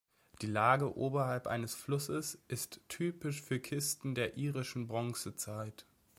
Die 0.41 0.47
Lage 0.47 0.97
oberhalb 0.97 1.45
eines 1.45 1.75
Flusses 1.75 2.41
ist 2.47 2.79
typisch 2.87 3.39
für 3.39 3.59
Kisten 3.59 4.15
der 4.15 4.35
irischen 4.35 4.87
Bronzezeit. 4.87 5.85